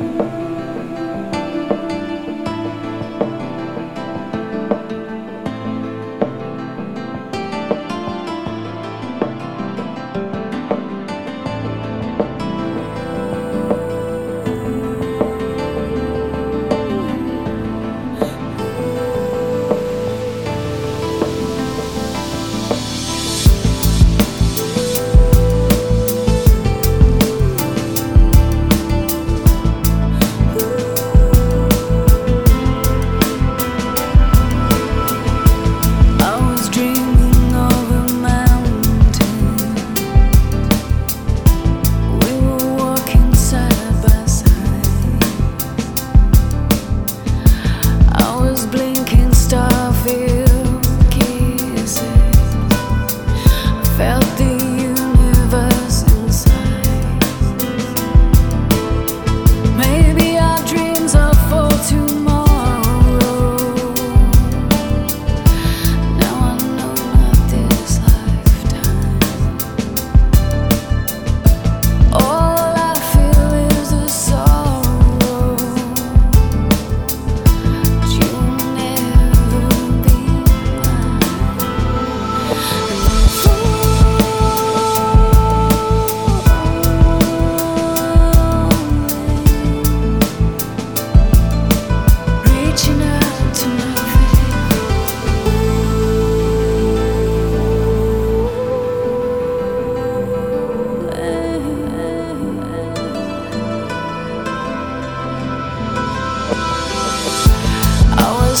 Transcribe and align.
I 0.00 0.49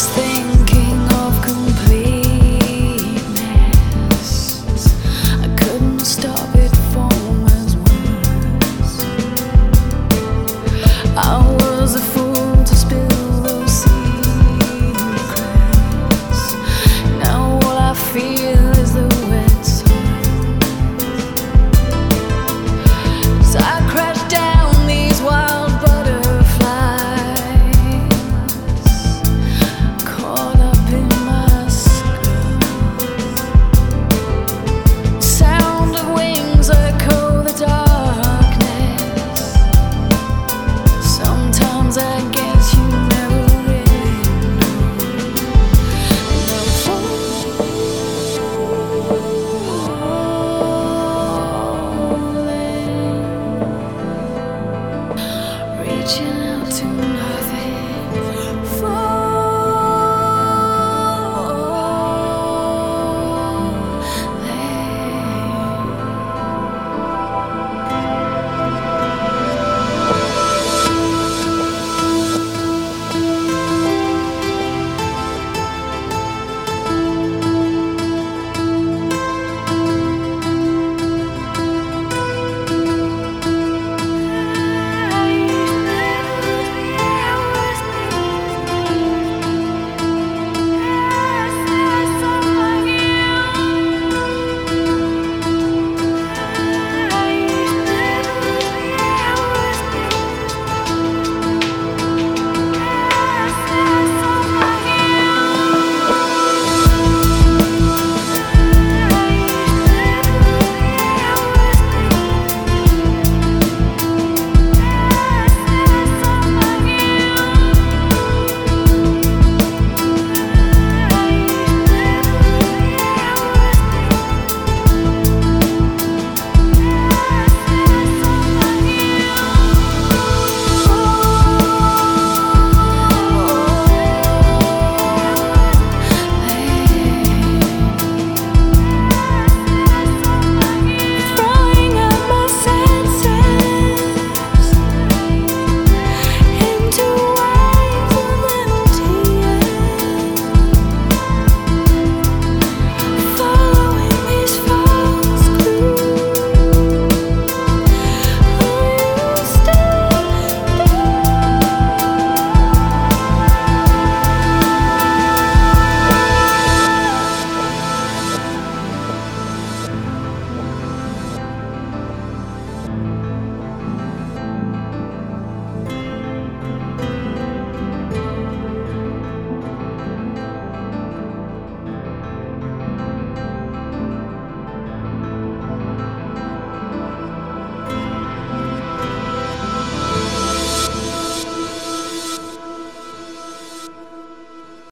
I 0.02 0.29